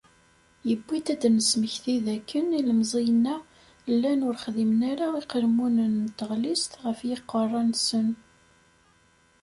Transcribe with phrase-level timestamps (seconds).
[0.69, 3.35] Yewwi-d ad d-nesmekti dakken ilemẓiyen-a
[3.91, 8.09] llan ur xdimen ara iqelmunen n tɣellist ɣef yiqerra-nsen.